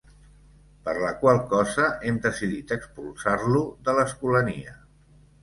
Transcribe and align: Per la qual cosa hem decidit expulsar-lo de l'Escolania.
Per 0.87 0.95
la 1.03 1.11
qual 1.19 1.41
cosa 1.51 1.85
hem 2.09 2.17
decidit 2.23 2.73
expulsar-lo 2.77 3.63
de 3.91 3.97
l'Escolania. 4.01 4.77